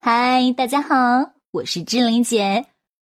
[0.00, 2.66] 嗨，大家好，我是志玲姐。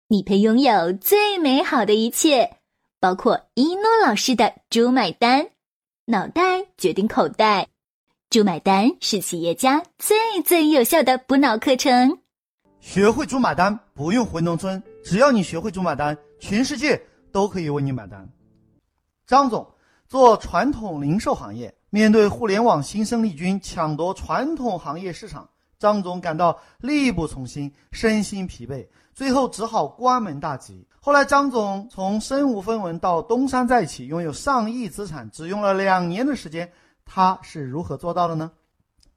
[0.08, 2.60] 你配拥有最美好的一切，
[3.02, 5.50] 包括一诺老师的“猪买单”，
[6.08, 7.68] 脑袋决定口袋
[8.32, 12.20] ，“猪买单”是企业家最最有效的补脑课程。
[12.80, 17.00] 学会“猪买单”，不用回农村，只要你学会“猪买单”，全世界
[17.34, 18.28] 都可以为你买单。
[19.28, 19.70] 张总
[20.08, 25.50] 做传统零售行业，面对互联网新生力军抢夺传统行业市场。
[25.80, 30.88] 张总感到力不从心，身心疲惫，最后只好关门大吉。
[31.00, 36.72] 后来，张总从身无分文到东山再起，拥有上亿资产，只用了两年的时间。
[37.06, 38.52] 他是如何做到的呢？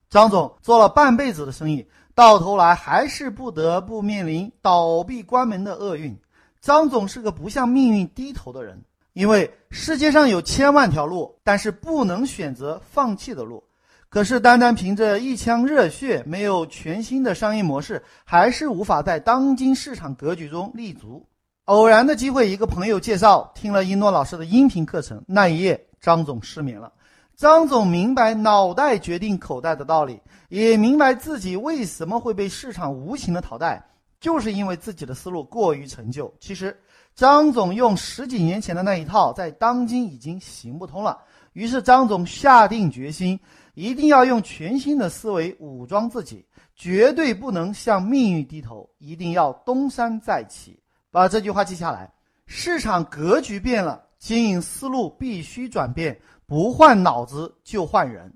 [0.08, 6.16] 张总做了半辈子的生意，到头来还是不得不面临倒闭关门的厄运。
[6.60, 8.80] 张总是个不向命运低头的人，
[9.14, 13.64] 因为世界上有千万条路，但是不能选择放弃的路。
[14.10, 21.24] 可是，单单凭着一腔热血，没有全新的商业模式，还是无法在当今市场格局中立足。
[21.66, 26.92] 偶然的机会，一个朋友介绍听了一诺老师的音频课程，那一夜，张总失眠了。
[27.36, 33.80] 张总明白脑袋决定口袋的道理，也明白自己为什么会被市场无情的淘汰，
[34.18, 36.34] 就是因为自己的思路过于陈旧。
[36.40, 36.76] 其实，
[37.14, 41.16] 张总用十几年前的那一套，在当今已经行不通了。
[41.52, 43.38] 于是，张总下定决心。
[43.74, 50.78] 一定要用全新的思维武装自己，绝对不能向命运低头，一定要东山再起。
[51.10, 52.12] 把这句话记下来。
[52.46, 58.32] 市场格局变了，经营思路必须转变，不换脑子就换人。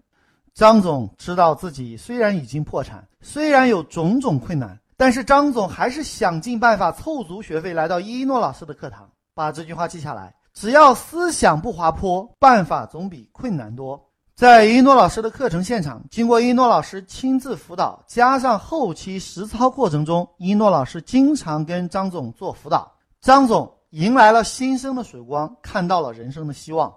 [0.54, 9.10] 张总知道自己虽然已经破产，虽然有种种困难，但是张总还是想尽办法凑足学费来到一诺老师的课堂。
[9.34, 10.32] 把这句话记下来。
[10.52, 14.00] 只要思想不滑坡，办法总比困难多。
[14.34, 26.92] 在一诺老师的课程现场，经过一诺老师亲自辅导，加上后期实操过程中，一诺老师经常跟张总做辅导，张总迎来了新生的曙光，看到了人生的希望。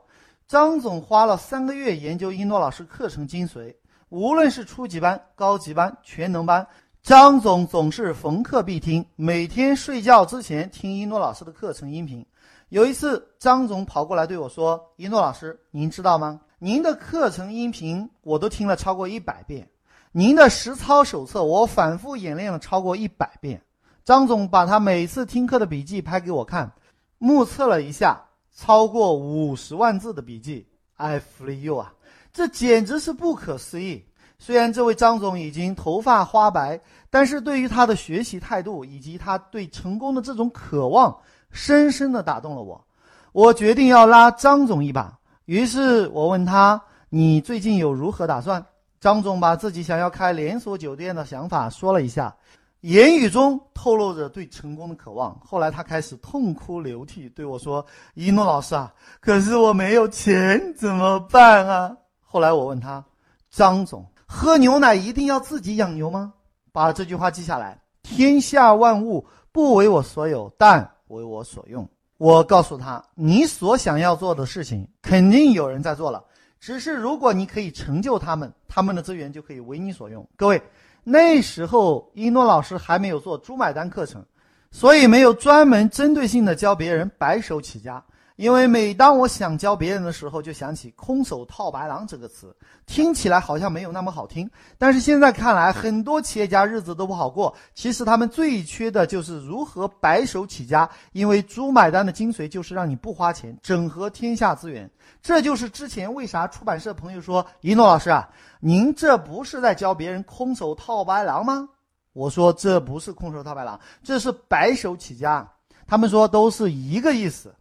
[0.48, 3.72] 张总花了三个月研究一诺老师课程精髓，
[4.10, 6.66] 无论是初级班、高级班、全能班，
[7.04, 12.26] 张总总是逢课必听，每天睡觉之前听一诺老师的课程音频。
[12.70, 19.70] 有一次，张总跑过来对我说：“一诺老师，您知道吗？”您的课程音频我都听了超过一百遍，
[20.12, 23.62] 您的实操手册我反复演练了超过一百遍。
[24.04, 26.72] 张总把他每次听课的笔记拍给我看，
[27.20, 28.20] 目测了一下，
[28.56, 30.68] 超过五十万字的笔记。
[30.96, 31.94] I feel you 啊，
[32.34, 34.04] 这简直是不可思议。
[34.40, 36.82] 虽然这位张总已经头发花白，
[37.12, 41.16] 但是对于他的学习态度以及他对成功的这种渴望，
[41.52, 42.84] 深深的打动了我。
[43.32, 45.20] 我决定要拉张总一把。
[45.48, 48.64] 于是我问他：“你最近有如何打算？”
[49.00, 52.36] 张总把自己想要开连锁酒店的想法说了一下，
[52.82, 55.40] 言语中透露着对成功的渴望。
[55.40, 63.02] 后来他开始痛哭流涕，对我说：“一诺老师啊，可是我没有钱，怎么办啊？”后来我问他
[63.50, 66.34] ：“张总，喝牛奶一定要自己养牛吗？”
[66.74, 76.24] 把这句话记下来：“天下万物不为我所有，但为我所用。”我告诉他，你所想要做的事情，肯定有人在做了。
[76.60, 80.28] 只是如果你可以成就他们，他们的资源就可以为你所用。
[80.36, 80.62] 各位，
[81.04, 84.26] 那时候一诺老师还没有做猪买单课程，
[84.72, 88.04] 所以没有专门针对性的教别人白手起家。
[88.38, 92.56] 因为每当我想教别人的时候，就想起“空手套白狼”这个词，
[92.86, 94.48] 听起来好像没有那么好听。
[94.78, 97.52] 但是现在看来，很多企业家日子都不好过。
[97.74, 100.88] 其实他们最缺的就是如何白手起家。
[101.14, 104.88] 因为“猪买单”的精髓就是让你不花钱，整合天下资源。
[105.20, 111.68] 这就是之前为啥出版社朋友说：“一诺老师啊，您这不是在教别人空手套白狼吗？”
[112.14, 115.50] 我说：“这不是空手套白狼，这是白手起家。”
[115.88, 117.52] 他们说都是一个意思。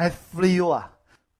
[0.00, 0.90] I feel you 啊！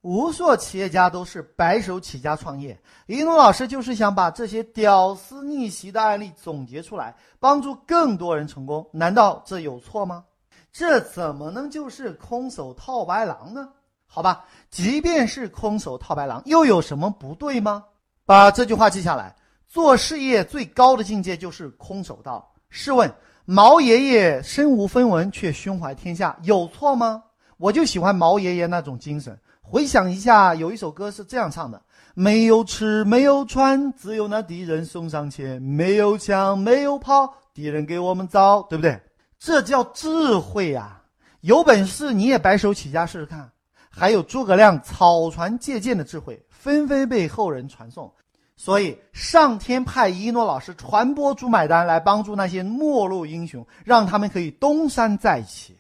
[0.03, 8.87] 无数企业家都是白手起家创业，一诺老师就是想把这些屌丝逆袭的案例总结出来，帮助更多人成功。
[8.93, 10.25] 难道这有错吗？
[10.71, 13.67] 这怎么能就是空手套白狼呢？
[14.07, 17.83] 好吧，即便是空手套白狼，又有什么不对吗？
[18.27, 19.35] 把这句话记下来：
[19.69, 22.53] 做事业最高的境界就是空手道。
[22.69, 23.11] 试问
[23.47, 27.25] 毛爷爷身无分文却胸怀天下，有错吗？
[27.61, 29.39] 我就喜欢毛爷爷那种精神。
[29.61, 31.81] 回想一下，有一首歌是这样唱的：
[32.15, 38.99] 没有吃，没有穿，只有那敌人送上前；没有枪，没有炮，敌人给我们造，对不对？
[39.39, 41.03] 这叫智慧呀！
[41.43, 43.51] 有本事你也白手起家试试看。
[43.91, 48.11] 还有诸葛亮草船借箭的智慧，纷纷被后人传颂。
[48.57, 55.77] 所以上天派一诺老师传播朱买单，来帮助那些末路英雄，让他们可以东山再起。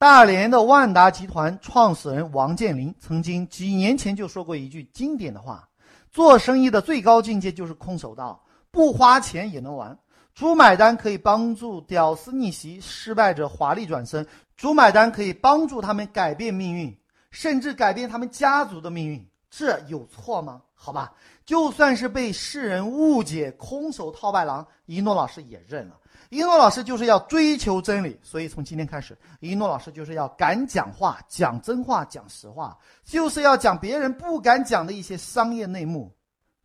[0.00, 5.68] 大连的万达集团创始人王健林曾经几年前就说过一句经典的话
[6.10, 9.94] ：“做生意的最高境界就是空手道，不花钱也能玩。
[10.34, 14.26] 猪买单可以帮助屌丝逆袭，失败者华丽转身。
[14.56, 16.98] 猪买单可以帮助他们改变命运，
[17.30, 19.22] 甚至改变他们家族的命运。
[19.50, 20.62] 这有错吗？
[20.72, 21.12] 好吧。”
[21.44, 25.96] 就算是被世人误解，空手套白狼，一诺老师也认了。
[26.30, 36.14] 一诺老师就是要追求真理，所以从今天开始，一诺老师就是要敢讲话，讲真话，讲实话，就是要讲别人不敢讲的一些商业内幕。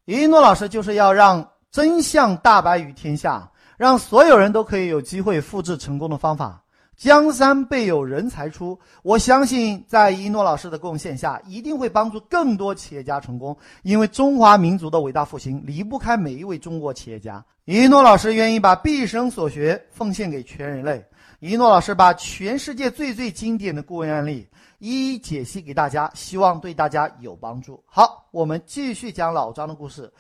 [0.06, 6.64] 一诺老师就是要让真相大白于天下，让所有人都可以有机会复制成功的方法。
[6.96, 13.56] 江山辈有人才出，我相信在一诺老师的贡献下，一定会帮助更多企业家成功。
[13.84, 17.44] 因为中华民族的伟大复兴离不开每一位中国企业家。
[17.66, 21.06] 一诺老师愿意把毕生所学奉献给全人类。
[21.40, 24.48] 一诺老师把全世界最最经典的顾问案例
[24.80, 27.84] 一一解析给大家，希望对大家有帮助。
[27.86, 30.12] 好，我们继续讲老张的故事。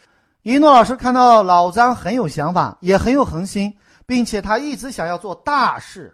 [0.41, 3.73] 一诺老师看到老张很有想法，也很有恒心，
[4.05, 6.13] 并且他一直想要做大事。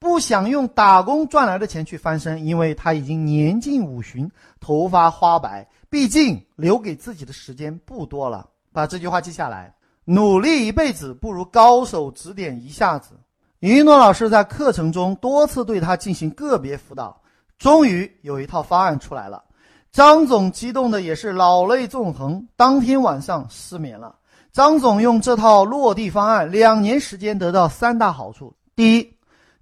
[0.00, 8.48] 不想用打工赚来的钱去翻身，因为他已经年近五旬，头发花白，毕竟留给自己的时间不多了。
[8.72, 9.74] 把这句话记下来：
[10.06, 13.10] 努力一辈子不如高手指点一下子。
[13.58, 17.20] 一诺老师在课程中多次对他进行个别辅导，
[17.58, 19.44] 终于有一套方案出来了。
[19.92, 24.16] 张总激动的也是老泪纵横，当天晚上失眠了。
[24.50, 29.12] 张总用这套落地方案，两年时间得到三大好处：第一，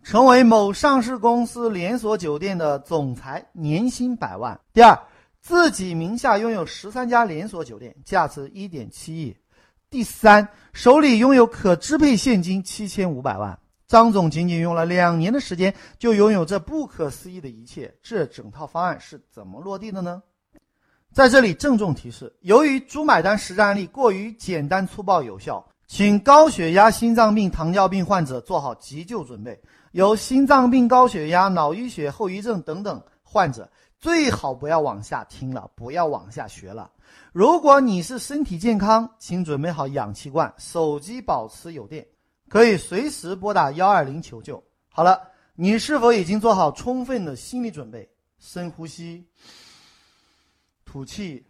[0.02, 4.58] 成为某上市公司连锁酒店的总裁，年薪百万。
[4.72, 4.98] 第二，
[5.40, 9.36] 自己名下拥有十三家连锁酒店，价值一点七亿。
[9.90, 13.58] 第三，手里拥有可支配现金七千五百万。
[13.86, 17.94] 张总仅仅用了两年的时间，就拥有这不可思议的一切。
[18.02, 20.22] 这整套方案是怎么落地的呢？
[21.12, 29.58] 在这里郑重提示：由于猪买单实战案例过于简单粗暴有效，请高血压、心脏病、糖尿病患者做好急救准备。
[29.92, 36.90] 有心脏病、高血压、脑淤血后遗症等等患者，最好不要往下听了，不要往下学了。
[37.32, 42.06] 如果你是身体健康，请准备好氧气罐，手机保持有电，
[42.48, 44.62] 可以随时拨打幺二零求救。
[44.88, 45.20] 好了，
[45.54, 48.08] 你是否已经做好充分的心理准备？
[48.38, 49.26] 深呼吸，
[50.84, 51.44] 吐气，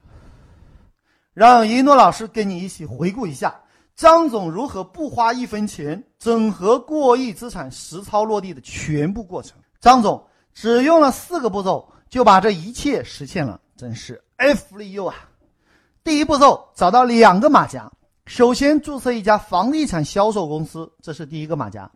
[1.34, 3.60] 让一诺老师跟你一起回顾一下。
[3.98, 9.58] 张总如何不花一分钱整合过亿资产实操落地的全部过程？
[9.80, 10.24] 张总
[10.54, 15.16] 只用了四个步骤就把这一切实现了，真是 F 利 U 啊！
[16.04, 17.90] 第一步骤，找到两个马甲。
[18.26, 21.90] 首先注册一家房地产销售公司，这是第一个马甲。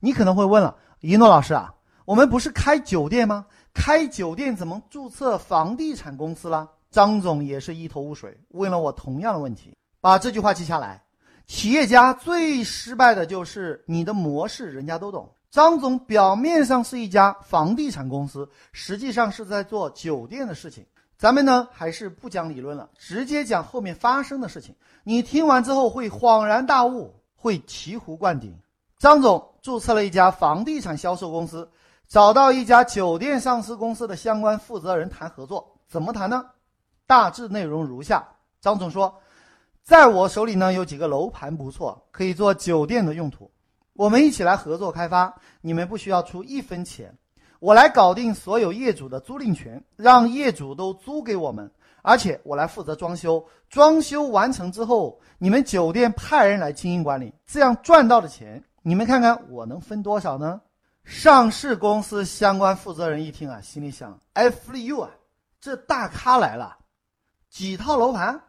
[0.00, 1.74] 你可能会问了，一诺老师啊，
[2.06, 3.44] 我们不是开酒店吗？
[3.74, 6.66] 开酒店怎么注册房地产公司了？
[6.90, 9.76] 张总也是一头雾水，问了我同样的问题。
[10.00, 11.02] 把这句话记下来。
[11.46, 15.30] 企业家最失败的就是你的模式，人家都懂。
[15.50, 20.86] 张总表面上是一家房地产公司，实际上是在做酒店的事情。
[21.18, 24.74] 咱们呢，还是不讲理论了，直接讲后面发生的事情。
[25.04, 28.58] 你听完之后会恍然大悟，会醍醐灌顶。
[28.98, 31.70] 张总注册了一家房地产销售公司，
[32.08, 35.78] 找到一家酒店上市公司的相关负责人谈合作。
[35.86, 36.46] 怎么谈呢？
[37.06, 38.26] 大致内容如下：
[38.60, 39.14] 张总说。
[39.82, 43.50] 在我手里呢，有几个楼盘不错，可以做酒店的用途。
[43.94, 47.12] 我们一起来合作开发，你们不需要出一分钱，
[47.58, 51.70] 我来搞定所有业主的租赁权，让业主都租给我们，
[52.00, 53.44] 而且我来负责装修。
[53.68, 60.60] 装修完成之后，你们酒店派人来经营管理，这样赚到的钱，你们看看我能分多少呢？
[61.04, 65.10] 上市公司相关负责人一听啊，心里想：F U 啊，
[65.60, 66.78] 这大咖来了，
[67.50, 68.40] 几套楼盘。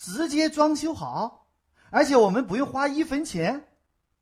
[0.00, 1.46] 直接装修好，
[1.90, 3.68] 而且我们不用花一分钱，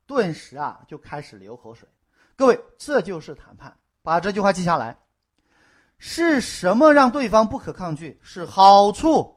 [0.08, 1.88] 顿时啊就开始流口水。
[2.34, 4.98] 各位，这就是谈判，把这句话记下来。
[5.96, 8.18] 是什么让对方不可抗拒？
[8.24, 9.36] 是好处。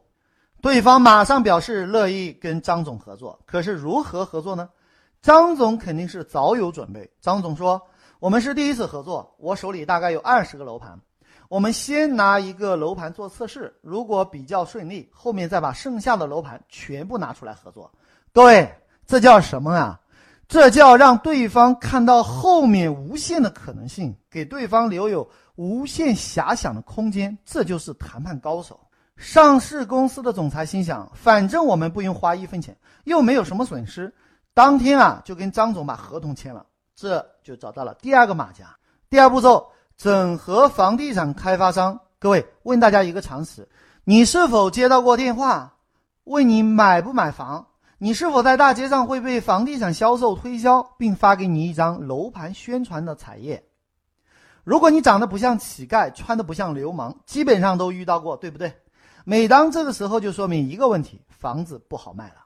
[0.64, 3.40] 对方马上表示乐意跟张总合作。
[3.46, 4.68] 可是如何合作呢？
[5.22, 7.12] 张总肯定是早有准备。
[7.22, 11.00] 张总说：“我们是第一次合作，我手里大概有二十个楼盘。”
[11.52, 17.92] 我们先拿一个楼盘做测试，如果比较顺利，后面再把剩下的楼盘全部拿出来合作。
[18.32, 18.74] 各位，
[19.06, 20.00] 这叫什么啊？
[20.48, 27.38] 这叫让对方看到后面无限的可能性，给对方留有无限遐想的空间。
[27.44, 28.80] 这就是谈判高手。
[29.18, 34.14] 上市公司的总裁心想，反正我们不用花一分钱，又没有什么损失，
[34.54, 36.66] 当天啊就跟张总把合同签了，
[36.96, 38.78] 这就找到了第二个马甲。
[39.10, 39.70] 第二步骤，
[40.02, 42.00] 整合房地产开发商。
[42.18, 43.70] 各位，问大家一个常识：
[44.04, 45.76] 你是否接到过电话，
[46.24, 47.68] 问你买不买房？
[48.00, 53.64] 你是否在大街上会被房地产销售推销，并发给你一张楼盘宣传的彩页？
[54.64, 58.74] 如果你长得不像乞丐，穿的不像流氓，基本上都遇到过，对不对？
[59.24, 62.38] 每当这个时候，就说明一个问题：房子不好卖了。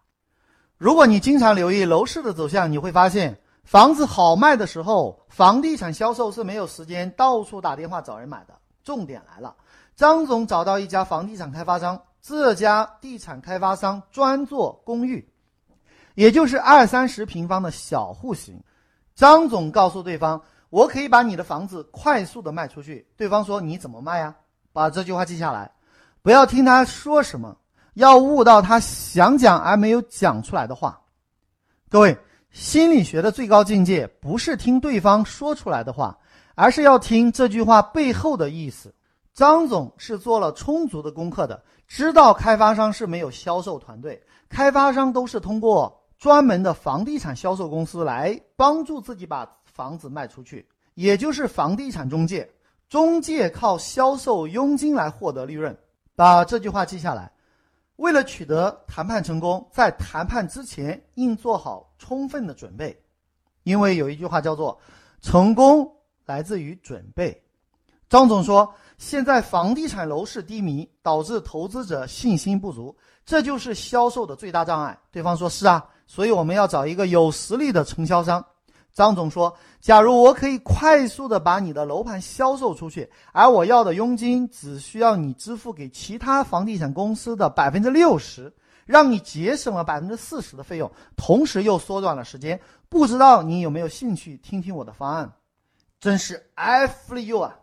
[0.77, 8.53] 如果你经常留意楼市的走向，你会发现，房子好卖的时候，房地产销售是没有时间到处打电话找人买的。
[8.83, 9.55] 重点来了，
[9.95, 15.27] 张总找到一家房地产开发商，这家地产开发商专做公寓，
[16.13, 18.61] 也就是二三十平方的小户型。
[19.15, 24.35] 张总告诉对方：“我可以把你的房子快速的卖出去。”对方说：“你怎么卖呀？”
[24.71, 25.71] 把这句话记下来。
[26.21, 27.57] 不要听他说什么，
[27.95, 31.01] 要悟到他想讲而没有讲出来的话。
[31.89, 32.15] 各位，
[32.55, 36.17] 心理学的最高境界不是听对方说出来的话，
[36.55, 38.95] 而是要听这句话背后的意思。
[39.33, 52.49] 张总是做了充足的功课的，知道开发商是没有销售团队，开发商都是通过专门的房地产销售公司来帮助自己把房子卖出去，也就是房地产中介。
[52.87, 55.77] 中介靠销售佣金来获得利润。
[56.15, 57.29] 把这句话记下来。
[57.97, 62.95] 为了取得谈判成功，在谈判之前应做好充分的准备，
[63.63, 64.77] 因为有一句话叫做
[65.21, 65.91] “成功
[66.25, 67.41] 来自于准备”。
[68.07, 72.95] 张总说：“现在房地产楼市低迷，导致投资者信心不足，
[73.25, 78.45] 这就是销售的最大障碍。”对方说：“是啊，所以我们要找一个有实力的承销商。”
[78.93, 88.53] 张总说：“假如我可以快速的把你的楼盘销售出去，而我要的佣金只需要你支付给其他房地产公司的百分之六十，
[88.85, 95.31] 让你节省了百分之四十的费用，同时又缩短了时间，不知道你有没有兴趣听听我的方案？”
[95.99, 97.57] 真是 F you 啊！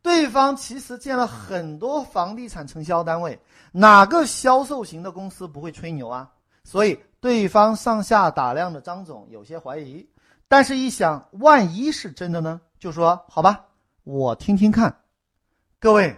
[0.00, 3.38] 对方其实见了很多房地产承销单位，
[3.70, 6.32] 哪个销售型的公司不会吹牛啊？
[6.64, 10.08] 所以对方上下打量的张总有些怀疑。
[10.48, 12.60] 但是，一想，万一是真的呢？
[12.78, 13.64] 就说好吧，
[14.04, 14.94] 我听听看。
[15.78, 16.16] 各位，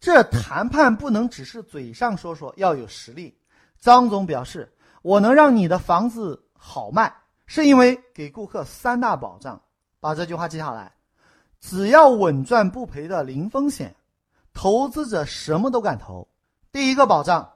[0.00, 3.36] 这谈判不能只是嘴上说说，要有实力。
[3.84, 4.72] 张总表示，
[5.02, 7.14] 我能让你的房子好卖，
[7.44, 9.60] 是因为给顾客三大保障。
[10.00, 10.90] 把这句话记下来：
[11.60, 13.94] 只要稳赚不赔的零风险，
[14.54, 16.26] 投资者什么都敢投。
[16.72, 17.46] 第一个保障，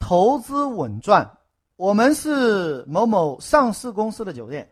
[0.00, 1.38] 投资稳赚。
[1.76, 4.68] 我们是某某上市公司的酒店。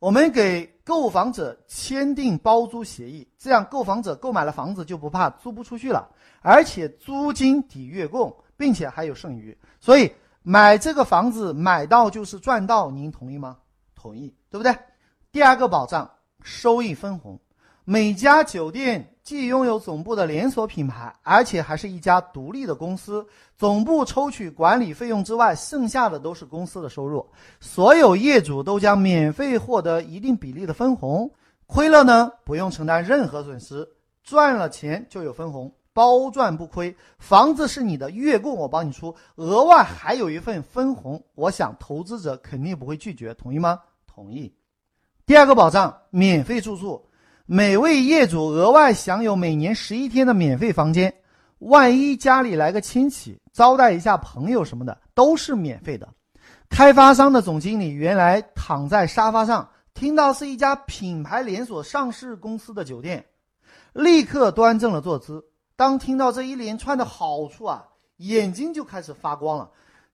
[0.00, 6.10] 我们给购房者签订包租协议，这样购房者购买了房子就不怕租不出去了，
[6.40, 10.12] 而且租金抵月供，并且还有剩余，所以
[10.46, 13.56] 买这个房子买到就是赚到，您同意吗？
[13.94, 14.76] 同意，对不对？
[15.32, 16.08] 第二个保障，
[16.42, 17.40] 收益分红。
[17.86, 23.26] 每家酒店既拥有总部的连锁品牌，而且还是一家独立的公司。
[23.56, 27.26] 总部抽取管理费用之外，剩下的都是公司的收入。
[27.58, 31.30] 所有业主都将免费获得一定比例的分红。
[31.66, 33.82] 亏了呢，不用承担任何损失；
[34.22, 36.94] 赚了钱就有分红，包赚不亏。
[37.18, 41.24] 房子是你的，月供我帮你出，额外还有一份分红。
[41.34, 43.80] 我想投资者肯定不会拒绝，同意吗？
[44.06, 44.54] 同意。
[45.24, 47.08] 第二个保障，免费住宿。
[47.46, 51.14] 每位业主额外享有每年十一天的免费房间，
[51.58, 56.08] 万一家里来个亲戚，招待一下朋友什么的，都是免费的。
[56.70, 63.24] 开发商的总经理原来躺在沙发上，听到是一家品牌连锁上市公司的酒店，
[63.92, 65.44] 立刻端正了坐姿。
[65.76, 69.70] 当听到这一连串的好处啊，眼睛就开始发光了，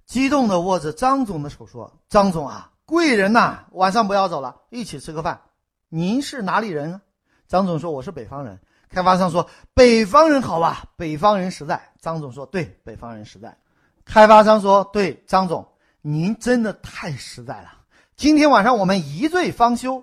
[0.07, 5.41] 激动地握着张总的手说：“张总啊，贵人呐，晚上不要走了，一起吃个饭。
[5.89, 7.03] 您是哪里人啊？”
[7.47, 13.57] 张总说：“我是北方人。”开发商说：“北方人好吧，北方人实在。”张总说：“对，北方人实在。”
[14.05, 15.69] 开发商说：“对，张总，
[16.01, 17.71] 您真的太实在了。
[18.17, 20.03] 今天晚上我们一醉方休。”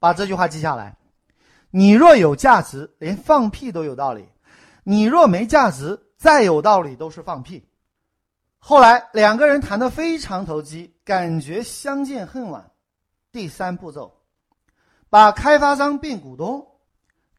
[0.00, 0.96] 把这句话记下来
[1.70, 4.24] ：“你若有价值，连放屁都有道理；
[4.84, 7.66] 你若没价值，再有道理都是放屁。”
[8.58, 12.70] 后来两个人谈得非常投机，感觉相见恨晚。
[13.32, 14.20] 第三步骤，
[15.10, 16.66] 把开发商变股东。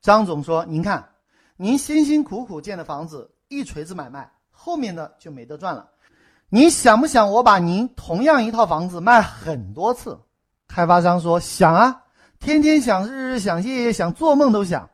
[0.01, 1.07] 张总说：“您看，
[1.57, 5.89] 您辛辛苦苦建的房子一锤子买卖，后面的就没得赚了。
[6.49, 10.19] 你想不想我把您同样一套房子卖很多次？”
[10.67, 12.03] 开发商说：“想啊，
[12.39, 14.87] 天天想，日日想，夜夜想，做梦都想。”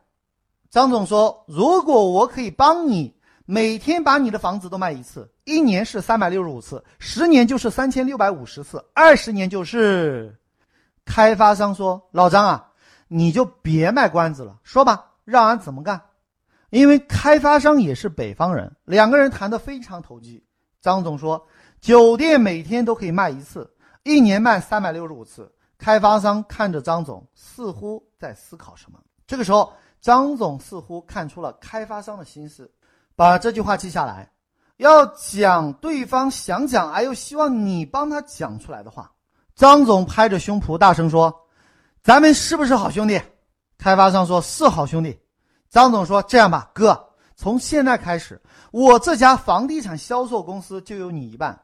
[0.72, 3.14] 张总说：“如果我可以帮你
[3.44, 10.34] 每天把你的房子都卖一次，一年是三百六十五次，十年就是三千六百五十次，二十年就是……
[11.04, 12.70] 开发商说：“老张啊，
[13.06, 16.00] 你就别卖关子了，说吧，让俺怎么干？”
[16.70, 20.42] 因为开发商也是北方人，两个人谈得非常投机。
[20.80, 21.46] 张总说
[21.82, 23.70] ：“酒店每天都可以卖一次，
[24.04, 28.98] 一年卖三百六十五次。”开发商看着张总，似乎在思考什么。
[29.26, 29.70] 这个时候，
[30.02, 32.70] 张总似乎看出了开发商的心思。
[33.14, 34.30] 把这句话记下来，
[34.78, 39.10] 要讲对方想讲而又希望你帮他讲出来的话。
[39.54, 41.32] 张总拍着胸脯大声说
[42.02, 43.20] ：“咱们是不是好兄弟？”
[43.78, 45.16] 开发商说：“是好兄弟。”
[45.70, 48.40] 张总说：“这样吧，哥，从现在开始，
[48.72, 51.56] 我这家房地产销售公司就有你一半。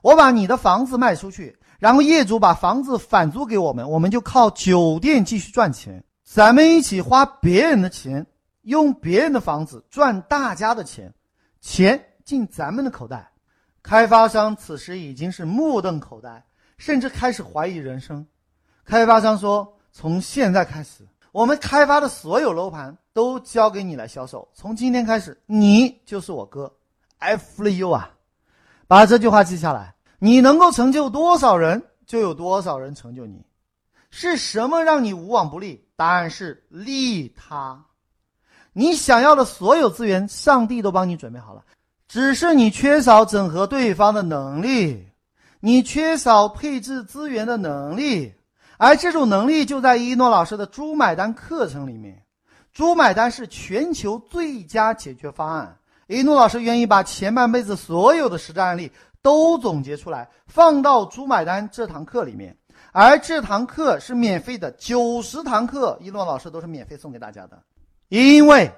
[0.00, 6.02] 我把你的房子卖出去，然后业主把房子返租给我们，我们就靠酒店继续赚钱。
[6.34, 8.26] 咱们一起花别人的钱。”
[8.62, 11.12] 用别人的房子赚大家的钱，
[11.60, 13.32] 钱进咱们的口袋。
[13.82, 16.44] 开发商此时已经是目瞪口呆，
[16.78, 18.24] 甚至开始怀疑人生。
[18.84, 24.48] 开发商说：“从现在开始，我们开发的所有楼盘都交给你来销售。
[24.54, 26.72] 从今天开始，你就是我哥
[27.18, 28.12] ，I f l you 啊！
[28.86, 29.92] 把这句话记下来。
[30.20, 33.44] 你能够成就多少人，就有多少人成就你。
[34.08, 35.84] 是什么让你无往不利？
[36.02, 37.80] 答案是利他。”
[38.74, 41.62] 你想要的所有资源，上帝都帮你准备好了，
[42.08, 45.06] 只是你缺少整合对方的能力，
[45.60, 48.34] 你缺少配置资源的能力，
[48.78, 52.20] 而这种能力就在一诺老师的“猪买单”课程里面。
[52.74, 55.78] “猪买单”是全球最佳解决方案。
[56.08, 58.90] 一诺老师愿意把前半辈子所有的实战案例
[59.22, 62.56] 都总结出来，放到“猪买单”这堂课里面，
[62.94, 67.58] 而这堂课是免费的，九十堂课一诺老师都是免费送给大家的。
[68.08, 68.70] 因为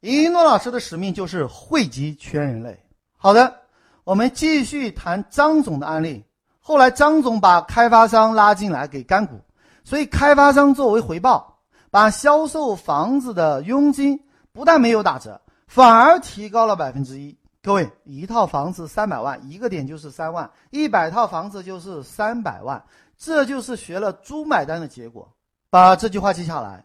[0.00, 2.78] 一诺老师的使命就是惠及全人类。
[3.16, 3.60] 好的，
[4.04, 6.22] 我们继续谈张总的案例。
[6.60, 9.40] 后来张总把开发商拉进来给干股，
[9.84, 11.58] 所以开发商作为回报，
[11.90, 14.20] 把销售房子的佣金
[14.52, 17.34] 不但没有打折，反而提高了百分之一。
[17.62, 22.84] 各位，一套房子三百万，一个点就是三万，一百套房子就是三百万，
[23.24, 25.32] 这就是学了猪买单的结果。
[25.70, 26.84] 把这句话记下来。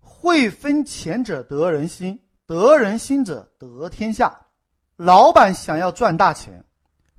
[0.00, 4.38] 会分钱者得人心，得人心者得天下。
[4.96, 6.62] 老板想要赚大钱，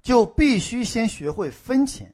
[0.04, 2.14] 就必须先学会分钱。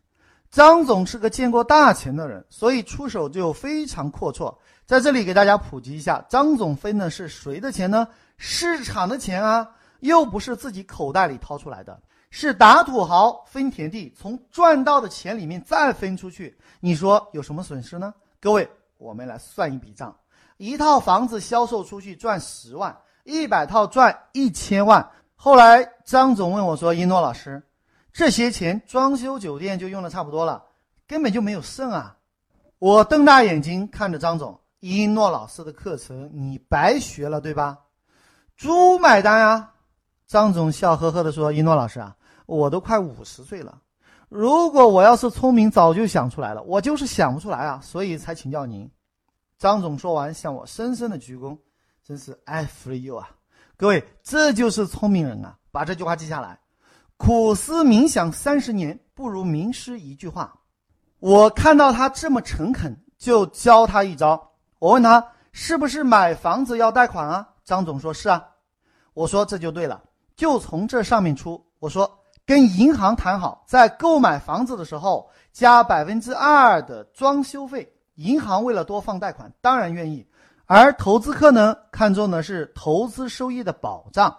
[0.50, 4.56] 张总是个见过大钱的人，所以出手就非常阔绰。
[4.86, 8.08] 在这里给大家普及一下，张总分的是谁的钱呢？
[8.38, 16.58] 市场的钱啊，又不是自己口袋里掏出来的，是打土豪分田地，从赚到的钱里面再分出去。
[16.80, 18.14] 你说有什么损失呢？
[18.40, 20.16] 各位，我们来算一笔账。
[20.58, 25.10] 一套房子销售出去赚十万，一百套赚一千万。
[25.36, 27.64] 后来张总问我说：“一诺老师，
[28.12, 30.64] 这些钱装修酒店就用的差不多了，
[31.08, 32.18] 根本就没有剩啊！”
[32.78, 37.78] 我瞪大眼睛看着张总：“一诺老师的课程你白学了，对吧？”
[38.58, 39.74] 猪买单啊！
[40.28, 42.16] 张总笑呵呵地说：“一诺老师啊，
[42.50, 43.80] 我都快五十岁了，
[44.28, 48.90] 如果我要是聪明，早就想出来了，我就是想不出来啊，所以才请教您。”
[49.60, 51.56] 张总说完，向我深深的鞠躬，
[52.04, 53.30] 真是 I f r you 啊！
[53.78, 55.58] 各位，这就是聪明人啊！
[55.72, 56.60] 把这句话记下来：
[57.18, 60.56] 苦思冥想三十年，不如名师一句话。
[61.20, 64.52] 我看到他这么诚恳，就教他一招。
[64.80, 67.48] 我问他是不是买房子要贷款啊？
[67.64, 68.44] 张总说是啊。
[69.14, 70.02] 我说这就对了，
[70.36, 71.64] 就从这上面出。
[71.80, 72.19] 我说
[72.50, 77.88] 跟银行谈好，在购买房子的时候加百分之二的装修费。
[78.16, 80.28] 银行为了多放贷款，当然愿意，
[80.66, 84.36] 而投资客呢，看重的是投资收益的保障。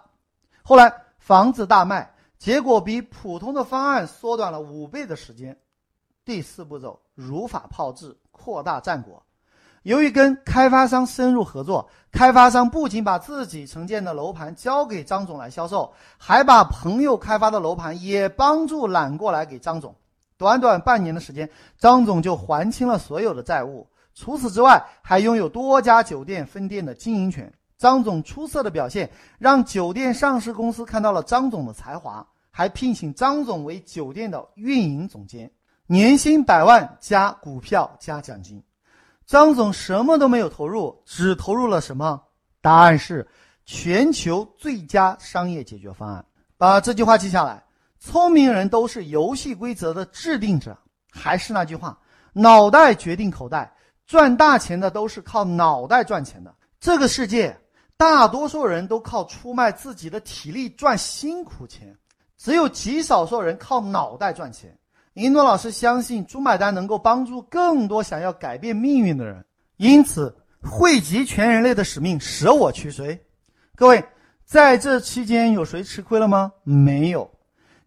[0.61, 5.57] 后来房子大卖，结果比普通的方案缩短了五倍的时间。
[6.25, 9.25] 第四步骤，如法炮制，扩大战果。
[9.83, 19.95] 由于跟开发商深入合作，开发商不仅把自己承建的楼盘交给张总来销售，还把朋友开发的楼盘也帮助揽过来给张总。
[20.37, 23.87] 短短半年的时间，张总就还清了所有的债务。
[24.13, 27.51] 除此之外，还拥有多家酒店分店的经营权。
[27.77, 35.51] 张总出色的表现，让酒店上市公司看到了张总的才华，还聘请张总为酒店的运营总监，
[35.87, 38.61] 年薪百万加股票加奖金。
[39.31, 42.21] 张总什么都没有投入，只投入了什么？
[42.59, 43.25] 答案是
[43.63, 46.25] 全球最佳商业解决方案。
[46.57, 47.63] 把这句话记下来。
[47.97, 50.77] 聪明人都是游戏规则的制定者。
[51.09, 51.97] 还是那句话，
[52.33, 53.73] 脑袋决定口袋，
[54.05, 56.53] 赚大钱的都是靠脑袋赚钱的。
[56.81, 57.57] 这个世界，
[57.95, 61.97] 大多数人都靠出卖自己的体力赚辛苦钱，
[62.37, 64.77] 只有极少数人靠脑袋赚钱。
[65.13, 69.43] 一诺老师相信猪买单能够帮助更多想要改变命运的人，
[69.75, 73.21] 因此惠及全人类的使命舍我取谁。
[73.75, 74.05] 各位，
[74.45, 76.53] 在这期间有谁吃亏了吗？
[76.63, 77.29] 没有。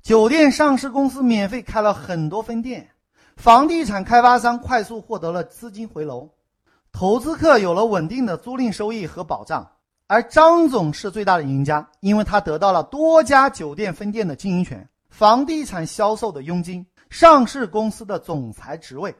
[0.03, 2.91] 酒店上市公司免费开了很多分店，
[3.37, 6.29] 房地产开发商快速获得了资金回笼，
[6.93, 9.67] 投资客有了稳定的租赁收益和保障。
[10.07, 19.15] 而张总是最大的赢家，因为他得到了多家酒店分店的经营权、房地产销售的佣金、上市公司的总裁职位。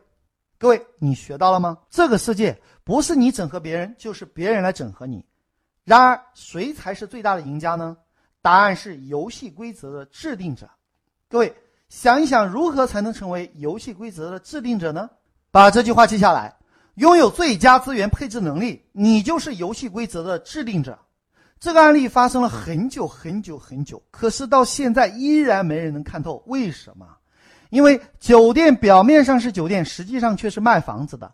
[0.59, 1.79] 各位，你学到了吗？
[1.89, 5.25] 这个世界不是你整合别人，就是别人来整合你。
[5.85, 7.97] 然而，谁才是最大的赢家呢？
[8.43, 10.69] 答案是游戏规则的制定者。
[11.29, 11.55] 各位，
[11.89, 15.09] 想一想，如何才能成为游戏规则的制定者呢？
[15.53, 16.53] 把这句话记下来。
[16.97, 20.99] 拥有最佳资源配置能力，你就是游戏规则的制定者。
[21.61, 27.07] 这个案例发生了很久很久很久，可是到现在依然没人能看透为什么？
[27.75, 31.27] 因为酒店表面上是酒店，实际上却是卖房子的；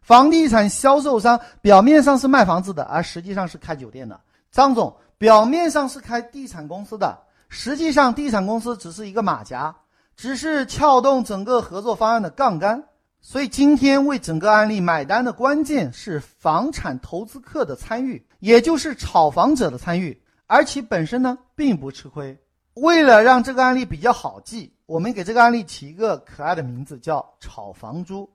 [0.00, 4.18] 房地产销售商表面上是卖房子的，而实际上是开酒店的。
[4.50, 7.18] 张总表面上是开地产公司的，
[7.50, 9.76] 实际上地产公司只是一个马甲，
[10.16, 12.82] 只是撬动整个合作方案的杠杆。
[13.20, 22.38] 所以今天为整个案例买单的关键是房产投资客的参与，也就是炒房者的参与，而其本身呢并不吃亏。
[22.74, 28.28] 为了让这个案例比较好记，我们给这个案例起一个可爱的名字，叫“炒房猪”。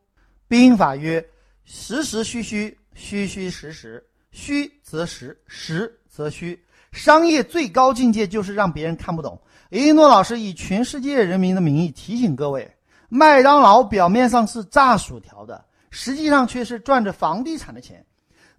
[0.50, 1.24] 兵法曰：
[1.66, 6.60] 实实虚虚，虚虚实实，虚则实，实则虚。
[6.92, 9.40] 商业最高境界就是让别人看不懂。
[9.70, 12.76] 一诺老师以全世界人民的名义提醒各位。
[13.08, 18.00] 麦当劳表面上是炸薯条的，实际上却是赚着房地产的钱；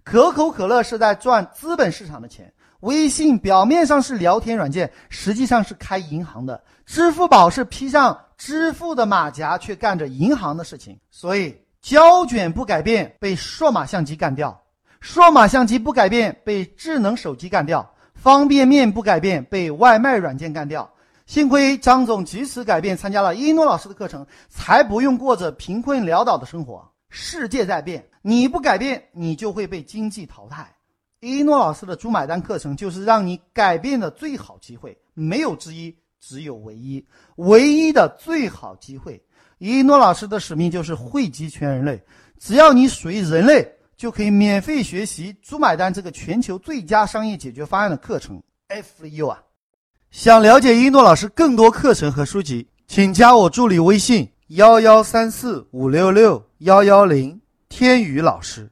[0.05, 2.45] 可口可乐是在赚资本市场的钱；
[2.81, 10.97] 微信表面上是聊天软件，实际上是开银行的；支付宝是披上支付的马甲，却干着银行的事情。
[11.11, 14.57] 所以，胶卷不改变被数码相机干掉，
[15.01, 20.89] 数码相机不改变被智能手机干掉，方便面不改变被外卖软件干掉。
[21.25, 26.89] 幸亏张总及时改变，参加了一诺老师的课程，才不用过着贫困潦倒的生活。
[27.09, 30.65] 世界在变，你不改变，你就会被经济淘汰。
[31.21, 37.05] 一诺老师的猪买单课程就是让你改变的最好机会，没有之一，只有唯一，
[37.35, 39.21] 唯一的最好机会。
[39.57, 42.01] 一诺老师的使命就是惠及全人类，
[42.39, 48.41] 只要你属于人类，就可以免费学习猪买单这个全球最佳商业解决方案的课程。
[48.69, 49.43] F U 啊！
[50.11, 58.71] 想了解一诺老师更多课程和书籍，请加我助理微信：幺幺三四五六六幺幺零，天宇老师。